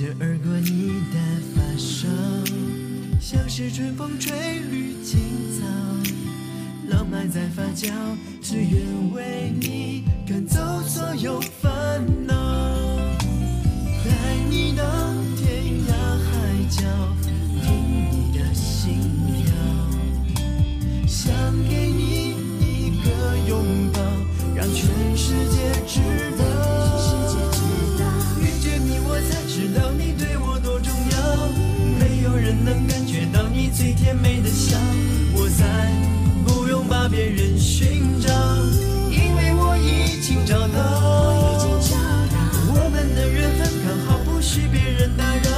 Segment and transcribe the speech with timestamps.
[0.00, 1.18] 擦肩而过你的
[1.54, 2.08] 发梢，
[3.20, 5.20] 像是春风吹绿青
[5.52, 5.66] 草，
[6.88, 7.92] 浪漫在发酵，
[8.40, 10.58] 只愿为你赶走
[10.88, 12.96] 所有烦恼。
[14.02, 14.10] 带
[14.48, 14.82] 你到
[33.80, 34.76] 最甜美的笑，
[35.32, 35.64] 我再
[36.44, 38.30] 不用把别人寻找，
[39.08, 41.80] 因为我已经找到。
[42.68, 45.50] 我们的缘分刚好，不许别人打扰。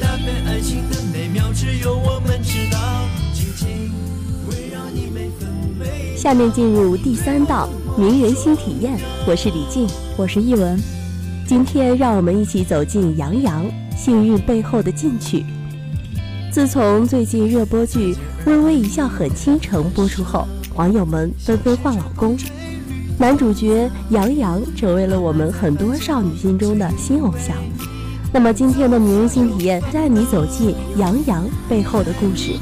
[0.00, 2.78] 搭配爱情的美妙，只有我们知道。
[3.34, 3.90] 紧紧
[4.48, 6.16] 围绕你每分每。
[6.16, 9.88] 下面进入第三道名人新体验，我是李静。
[10.16, 10.80] 我是艺文，
[11.48, 15.44] 今天让我们一起走进杨洋幸运背后的进取。
[16.50, 18.12] 自从最近热播剧
[18.44, 22.36] 《微微一笑很倾城》播出后，网友们纷纷换老公，
[23.16, 27.56] 男主角杨洋成为了我们很多少女心中的新偶像。
[28.32, 32.54] 那么今天的明星体验，带你走进杨洋背后的故事。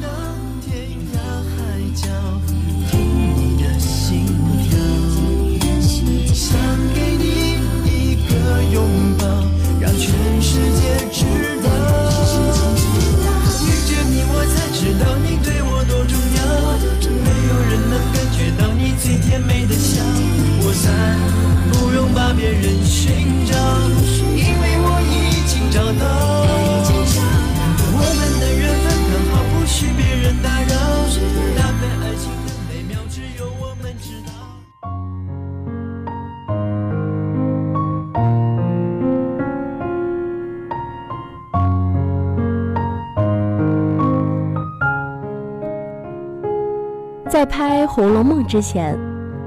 [47.38, 48.98] 在拍《红楼梦》之前，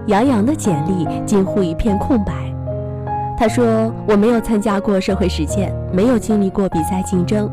[0.06, 2.32] 杨洋的简历几乎一片空白。
[3.38, 7.52] 他说：“我没有参加过社会实践，没有经历过比赛竞争，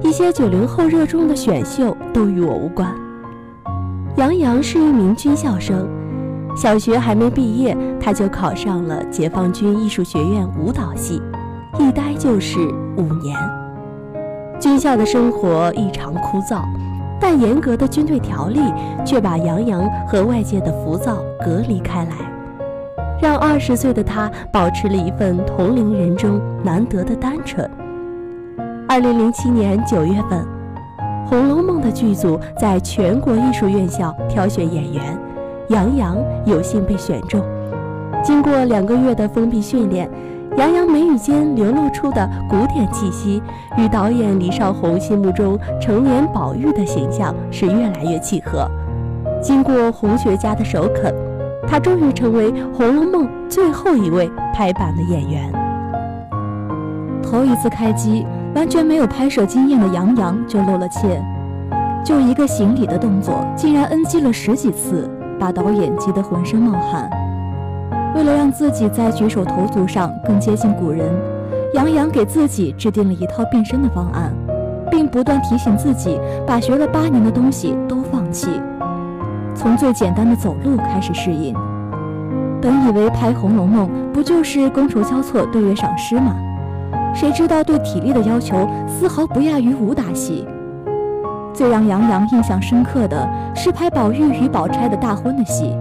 [0.00, 2.88] 一些九零后热衷的选秀都与我无关。”
[4.14, 5.88] 杨洋是一名军校生，
[6.56, 11.20] 小学还没毕业，他就考上了解放军艺术学院舞蹈系，
[11.80, 12.60] 一待就是
[12.96, 13.36] 五年。
[14.60, 16.62] 军校的生活异常枯燥。
[17.20, 18.60] 但严格的军队条例
[19.04, 22.12] 却把杨洋和外界的浮躁隔离开来，
[23.20, 27.68] 让二十岁的他保持了一份同龄人中难得的单纯。
[28.88, 30.40] 二零零七年九月份，
[31.28, 35.18] 《红楼梦》的剧组在全国艺术院校挑选演员，
[35.68, 36.16] 杨洋
[36.46, 37.40] 有幸被选中。
[38.24, 40.10] 经过两个月的封闭训练。
[40.56, 43.42] 杨洋眉宇间流露出的古典气息，
[43.78, 48.68] 与导演李少红心目中成年宝玉的形象是越来越契合。
[49.40, 51.14] 经过红学家的首肯，
[51.66, 55.50] 他终于成为《红楼梦》最后一位拍板的演员。
[57.22, 61.22] 头一次开机，完全没有拍摄经验的杨洋就露了怯，
[62.04, 65.08] 就一个行礼的动作，竟然 NG 了十几次，
[65.38, 67.08] 把导演急得浑身冒汗。
[68.14, 71.08] 为了让自己在举手投足上更接近古人，
[71.74, 74.32] 杨洋给自己制定了一套变身的方案，
[74.90, 78.48] 并不断提醒自己把学了八年的东西都放弃，
[79.54, 81.54] 从最简单的走路开始适应。
[82.60, 86.34] 本以为拍《红楼梦》不就是觥筹交错、对月赏诗吗？
[87.14, 90.46] 谁知道对体力的要求丝毫不亚于武打戏。
[91.54, 95.76] 最让杨洋印象深刻的是拍宝玉与宝钗的大婚的戏，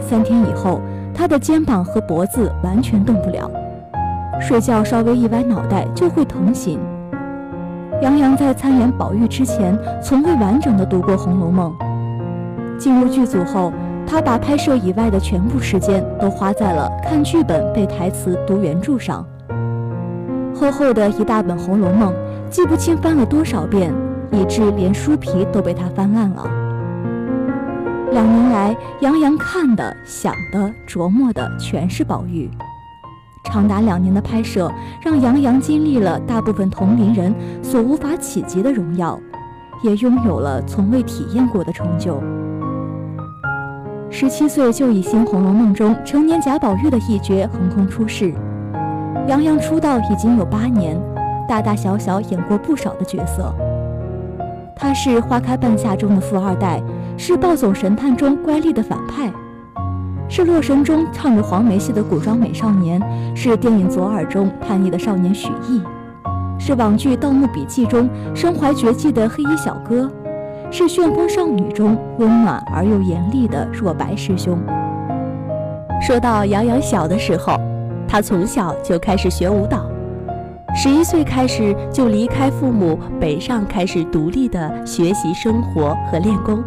[0.00, 0.80] 三天以后。
[1.16, 3.50] 他的肩膀和脖子完全动不了，
[4.38, 6.78] 睡觉稍微一歪脑袋就会疼醒。
[8.02, 11.74] 杨洋在参演宝玉之前，从未完整的读过《红楼梦》。
[12.78, 13.72] 进入剧组后，
[14.06, 19.24] 他把拍摄以外的全部时间都花在了看剧本、背台词、读原著上。
[20.54, 22.12] 厚厚的一大本《红楼梦》，
[22.50, 23.90] 记不清翻了多少遍，
[24.30, 26.65] 以致连书皮都被他翻烂了。
[28.16, 32.50] 两年来，杨洋看的、想的、琢磨的全是宝玉。
[33.44, 34.72] 长达两年的拍摄，
[35.02, 39.20] 让杨洋经历了大部分同龄人所无法企及的荣耀，
[39.82, 42.18] 也拥有了从未体验过的成就。
[44.10, 48.32] 十七岁就以新《红楼梦》中成年贾宝玉的一角横空出世，
[49.28, 50.98] 杨洋出道已经有八年，
[51.46, 53.54] 大大小小演过不少的角色。
[54.78, 56.82] 他是《花开半夏》中的富二代，
[57.16, 59.32] 是《暴走神探》中乖戾的反派，
[60.28, 63.00] 是《洛神》中唱着黄梅戏的古装美少年，
[63.34, 65.80] 是电影《左耳》中叛逆的少年许弋，
[66.60, 70.10] 是网剧《盗墓笔记》中身怀绝技的黑衣小哥，
[70.70, 74.58] 是《旋风少女》中温暖而又严厉的若白师兄。
[76.06, 77.58] 说到杨洋小的时候，
[78.06, 79.86] 他从小就开始学舞蹈。
[80.78, 86.62] 十一岁开始就离开父母，北上开始独立的学习生活和练功。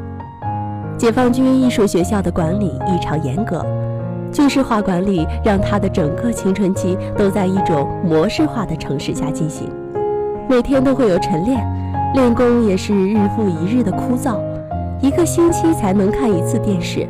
[0.97, 3.63] 解放军艺术学校的管理异常严格，
[4.31, 9.69] 军事化管理让他的整个青春期都在一种模式化的城市下进行。
[10.50, 11.63] 每天都会有晨练，
[12.15, 14.39] 练功也是日复一日的枯燥，
[15.01, 17.07] 一个星期才能看一次电视，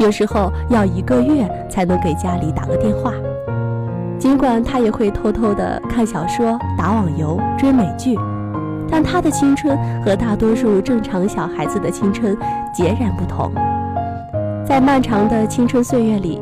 [0.00, 3.12] 有时候要一个月才能给家里打个电话。
[4.20, 8.14] 尽管他也会偷偷的看小说、打网游、追美剧，
[8.86, 9.74] 但他的青春
[10.04, 12.36] 和大多数正常小孩子的青春
[12.70, 13.50] 截然不同。
[14.62, 16.38] 在漫长的青春岁月里，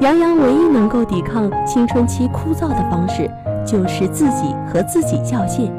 [0.00, 3.30] 杨洋唯一能够抵抗青春期枯燥的方式，
[3.64, 5.72] 就是自己和自己较劲。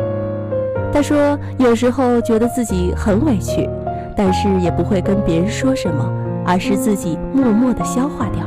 [0.94, 3.70] 他说，有时候觉得自己很委屈，
[4.16, 6.10] 但是也不会跟别人说什么，
[6.46, 8.46] 而是自己默默地消化掉。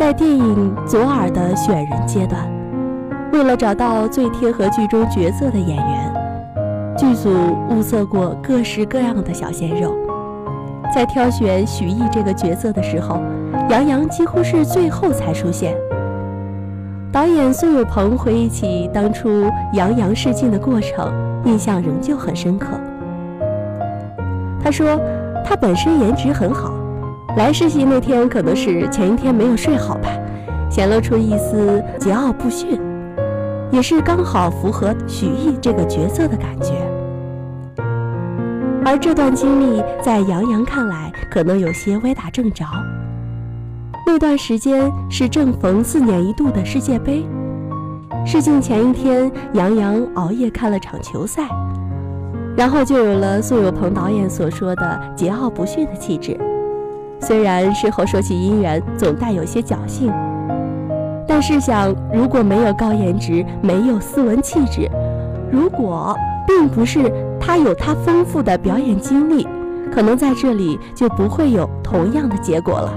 [0.00, 2.50] 在电影《左耳》的选人阶段，
[3.34, 7.28] 为了找到最贴合剧中角色的演员，剧组
[7.68, 9.94] 物色过各式各样的小鲜肉。
[10.90, 13.20] 在挑选许弋这个角色的时候，
[13.68, 15.76] 杨洋几乎是最后才出现。
[17.12, 21.12] 导演苏有朋回忆起当初杨洋试镜的过程，
[21.44, 22.68] 印象仍旧很深刻。
[24.64, 24.98] 他说，
[25.44, 26.72] 他本身颜值很好。
[27.36, 30.10] 来实习那天，可能是前一天没有睡好吧，
[30.68, 32.78] 显露出一丝桀骜不驯，
[33.70, 36.72] 也是刚好符合许毅这个角色的感觉。
[38.84, 42.64] 而这段经历在杨洋看来，可能有些歪打正着。
[44.06, 47.24] 那段时间是正逢四年一度的世界杯，
[48.26, 51.44] 试镜前一天，杨洋熬夜看了场球赛，
[52.56, 56.36] 然后就有了苏有朋导演所说的桀骜不驯的气质。
[57.20, 60.10] 虽然事后说起姻缘，总带有些侥幸，
[61.28, 64.90] 但试想，如果没有高颜值，没有斯文气质，
[65.52, 69.46] 如果并不是他有他丰富的表演经历，
[69.92, 72.92] 可能在这里就不会有同样的结果了。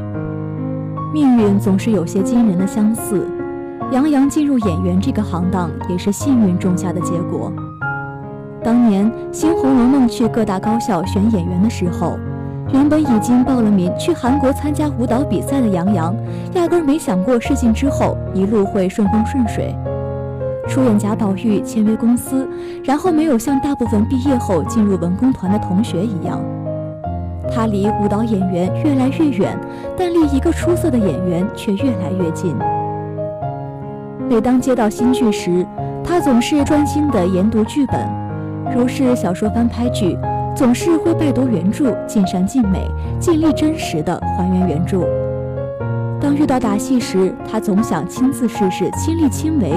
[1.13, 3.27] 命运总是有些惊人的相似，
[3.91, 7.51] 杨洋进入演员这个行当也是幸运种下的结果。
[8.63, 12.17] 当年《新红楼梦》去各大高校选演员的时候。
[12.71, 16.15] 原本已经报了名去韩国参加舞蹈比赛的杨洋，
[16.53, 19.75] 压根没想过试镜之后一路会顺风顺水，
[20.67, 22.47] 出演贾宝玉，签约公司，
[22.83, 26.41] 然后没有像大部分毕业后进入文工团的同学一样，
[27.53, 29.57] 他离舞蹈演员越来越远，
[29.97, 32.55] 但离一个出色的演员却越来越近。
[34.29, 35.65] 每当接到新剧时，
[36.03, 38.09] 他总是专心地研读剧本，
[38.75, 40.17] 如是小说翻拍剧。
[40.55, 42.87] 总是会拜读原著，尽善尽美，
[43.19, 45.01] 尽力真实的还原原著。
[46.21, 49.71] 当遇到打戏时，他总想亲自试试，亲力亲为。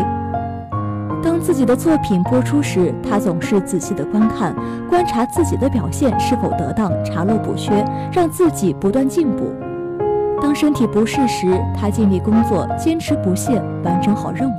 [1.22, 4.54] 当自己的作品播出时，他总是仔细的观看，
[4.88, 9.50] 观察自己的表现是否得当，查漏补缺，让自己不断进步。
[10.42, 14.54] 当身体不适时，他尽力工作，坚持不懈，完成好任务。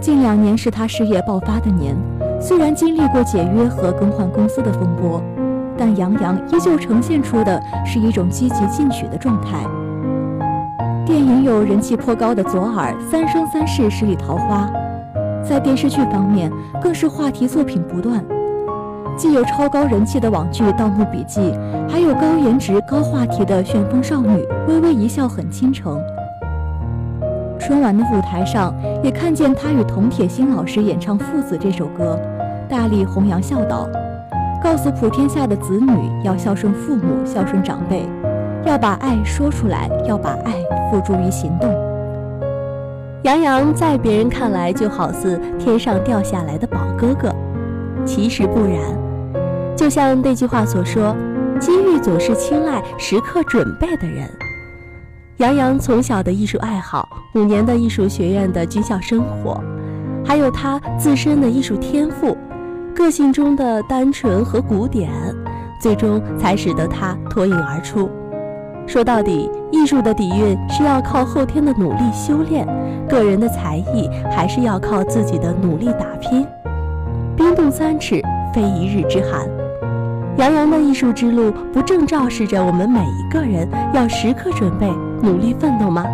[0.00, 1.94] 近两年是他事业爆发的年。
[2.40, 5.20] 虽然经历过解约和更换公司的风波，
[5.76, 9.66] 但杨洋依旧呈现出的是一种积极进取的状态。
[11.04, 14.70] 电影有人气颇高的《左耳》《三生三世十里桃花》，
[15.42, 18.24] 在电视剧方面更是话题作品不断，
[19.16, 21.40] 既有超高人气的网剧《盗墓笔记》，
[21.88, 24.28] 还有高颜值高话题的《旋风少女》，
[24.68, 25.98] 微微一笑很倾城。
[27.58, 32.18] 春晚的舞台上，也看见他与童铁心老师演唱《父子》这首歌，
[32.68, 33.88] 大力弘扬孝道，
[34.62, 38.08] 告诉普天下的子女要孝顺父母、孝顺长辈，
[38.64, 40.52] 要把爱说出来，要把爱
[40.90, 41.70] 付诸于行动。
[43.22, 47.34] 杨洋在别人看来就好似天上掉下来的宝哥哥，
[48.04, 48.80] 其实不然。
[49.76, 51.14] 就像那句话所说
[51.60, 54.28] ：“机遇总是青睐时刻准备的人。”
[55.38, 59.62] 杨洋从小的艺术爱好，五年的艺术学院的军校生活，
[60.24, 62.36] 还有他自身的艺术天赋，
[62.92, 65.08] 个性中的单纯和古典，
[65.80, 68.10] 最终才使得他脱颖而出。
[68.84, 72.66] 说到底，艺术的底蕴是要靠后天的努力修炼，
[73.08, 76.44] 个人的才艺还是要靠自己的努力打拼。
[77.36, 78.20] 冰冻三尺，
[78.52, 79.48] 非一日之寒。
[80.36, 84.88] 杨洋的艺术之路，不正昭示着我们每一个人要时刻准备
[85.22, 86.04] 努力奋斗吗？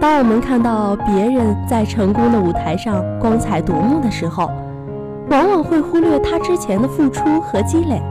[0.00, 4.50] 当我们看到别人在成功的舞台上光彩夺目的时候，
[5.30, 8.02] 往往会忽略他之前的付出和积累。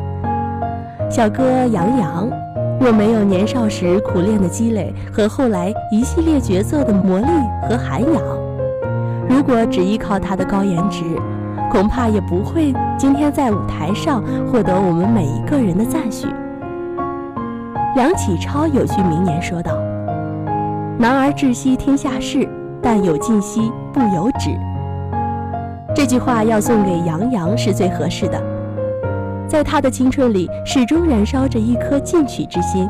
[1.10, 2.30] 小哥杨洋，
[2.80, 8.24] 若没有年少时苦练的积累和后来一系列角色的磨砺和涵养，
[9.30, 11.04] 如果只依靠他的高颜值，
[11.70, 16.28] 恐怕也不会今天在舞台上获得我们每一个人的赞许。
[17.94, 19.74] 梁启超有句名言说道
[20.98, 22.48] ：“男儿志兮天下事，
[22.82, 24.50] 但有尽兮不由止。”
[25.94, 28.42] 这句话要送给杨洋是最合适的。
[29.46, 32.90] 在他的青春里，始终燃烧着一颗进取之心。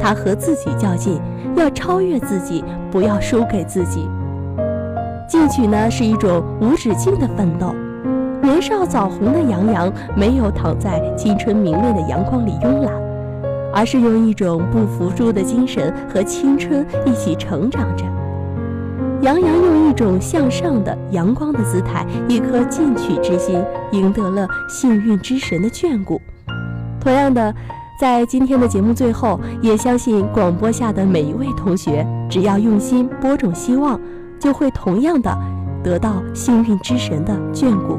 [0.00, 1.20] 他和自己较劲，
[1.54, 4.08] 要超越自己，不要输给自己。
[5.28, 7.74] 进取呢，是一种无止境的奋斗。
[8.40, 12.94] 年少早红的杨洋，没有躺在青春明媚的阳光里慵懒，
[13.72, 18.04] 而是用一种不服输的精神和青春一起成长着。
[19.22, 23.62] 杨洋用一种向上的阳光的姿态，一颗进取之心，
[23.92, 26.20] 赢得了幸运之神的眷顾。
[26.98, 27.54] 同样的，
[28.00, 34.00] 在今天的节目最后，也相信广播下的每一位同学，只要用心播种希望，
[34.38, 35.36] 就会同样的
[35.84, 37.98] 得到幸运之神的眷顾。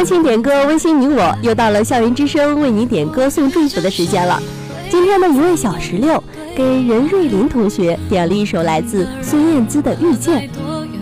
[0.00, 4.42] 温馨点歌，温馨你我，又到了校园之声为你点歌送祝福的时间了。
[4.88, 6.24] 今天的一位小石榴
[6.56, 10.48] 给任瑞林同学点了一首来自孙燕姿的《遇见》。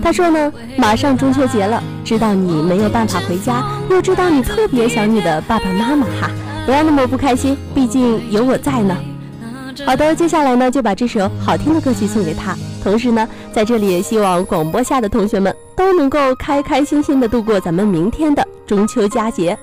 [0.03, 6.29] 他说呢，马上中秋节了，知道你没有办法回家，又知道你特别想你的爸爸妈妈哈，
[6.67, 8.97] 不要那么不开心，毕竟有我在呢。
[9.87, 12.57] 好的，接下来呢就把这首好听的歌曲送给他。
[12.83, 18.47] 同时呢，在这里也希望广播下的同学们都能够开开心心的度过咱们明天的。
[18.67, 19.57] 中秋佳节。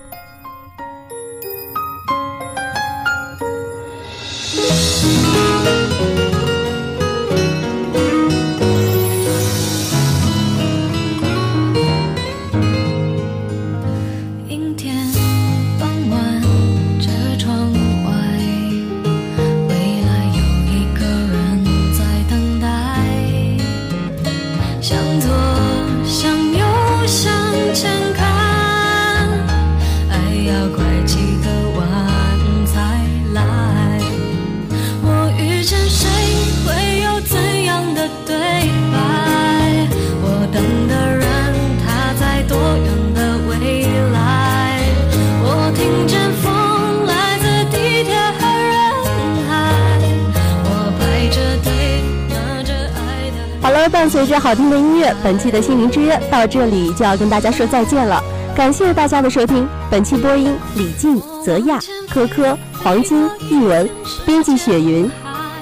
[53.96, 58.22] 伴随着好听的音乐，本期的心灵之约到这里就要跟大家说再见了。
[58.54, 63.90] 感谢大家的收听，本期播音李静、泽亚、科科、黄金、一文，
[64.26, 65.10] 编辑雪云。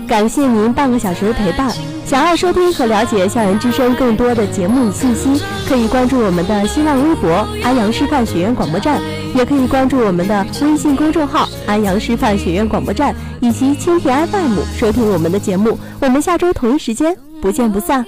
[0.07, 1.71] 感谢您半个小时的陪伴。
[2.07, 8.99] 想要收听和了解校园之声更多的节目与信息，可以关注我们的新浪微博“安阳师范学院广播站”，
[9.35, 15.77] 也可以关注我们的微信公众号“安阳师范学院广播站”以及蜻蜓 FM 收听我们的节目。
[15.99, 17.15] 我们下周同一时间。
[17.41, 18.05] 不见不散。